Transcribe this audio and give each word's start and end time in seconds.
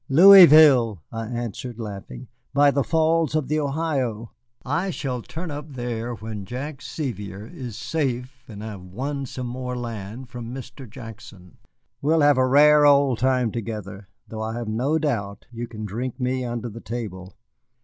"Louisville," 0.09 1.03
I 1.11 1.27
answered, 1.27 1.77
laughing, 1.79 2.27
"by 2.55 2.71
the 2.71 2.83
Falls 2.83 3.35
of 3.35 3.47
the 3.47 3.59
Ohio." 3.59 4.31
"I 4.65 4.89
shall 4.89 5.21
turn 5.21 5.51
up 5.51 5.73
there 5.73 6.15
when 6.15 6.43
Jack 6.43 6.81
Sevier 6.81 7.45
is 7.45 7.77
safe 7.77 8.43
and 8.47 8.63
I 8.63 8.69
have 8.71 8.81
won 8.81 9.27
some 9.27 9.45
more 9.45 9.77
land 9.77 10.27
from 10.27 10.51
Mr. 10.55 10.89
Jackson. 10.89 11.57
We'll 12.01 12.21
have 12.21 12.39
a 12.39 12.47
rare 12.47 12.83
old 12.83 13.19
time 13.19 13.51
together, 13.51 14.07
though 14.27 14.41
I 14.41 14.55
have 14.55 14.67
no 14.67 14.97
doubt 14.97 15.45
you 15.51 15.67
can 15.67 15.85
drink 15.85 16.19
me 16.19 16.43
under 16.45 16.69
the 16.69 16.81
table. 16.81 17.35